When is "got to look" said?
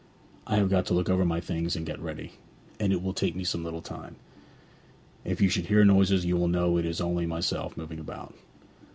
0.71-1.09